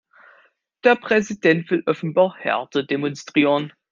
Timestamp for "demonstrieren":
2.83-3.71